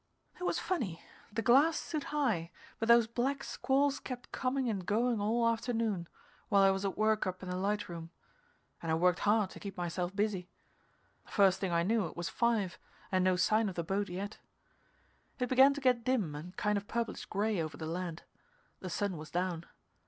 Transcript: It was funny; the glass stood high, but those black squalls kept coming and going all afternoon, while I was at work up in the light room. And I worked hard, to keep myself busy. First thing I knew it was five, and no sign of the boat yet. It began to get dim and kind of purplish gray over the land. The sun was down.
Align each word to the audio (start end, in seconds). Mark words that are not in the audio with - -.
It 0.39 0.45
was 0.45 0.57
funny; 0.57 0.99
the 1.31 1.43
glass 1.43 1.77
stood 1.77 2.05
high, 2.05 2.49
but 2.79 2.87
those 2.87 3.05
black 3.05 3.43
squalls 3.43 3.99
kept 3.99 4.31
coming 4.31 4.67
and 4.67 4.83
going 4.83 5.21
all 5.21 5.47
afternoon, 5.47 6.07
while 6.49 6.63
I 6.63 6.71
was 6.71 6.83
at 6.83 6.97
work 6.97 7.27
up 7.27 7.43
in 7.43 7.49
the 7.51 7.55
light 7.55 7.87
room. 7.87 8.09
And 8.81 8.91
I 8.91 8.95
worked 8.95 9.19
hard, 9.19 9.51
to 9.51 9.59
keep 9.59 9.77
myself 9.77 10.15
busy. 10.15 10.49
First 11.27 11.59
thing 11.59 11.71
I 11.71 11.83
knew 11.83 12.07
it 12.07 12.17
was 12.17 12.29
five, 12.29 12.79
and 13.11 13.23
no 13.23 13.35
sign 13.35 13.69
of 13.69 13.75
the 13.75 13.83
boat 13.83 14.09
yet. 14.09 14.39
It 15.37 15.49
began 15.49 15.71
to 15.75 15.81
get 15.81 16.03
dim 16.03 16.33
and 16.33 16.57
kind 16.57 16.79
of 16.79 16.87
purplish 16.87 17.25
gray 17.25 17.61
over 17.61 17.77
the 17.77 17.85
land. 17.85 18.23
The 18.79 18.89
sun 18.89 19.17
was 19.17 19.29
down. 19.29 19.65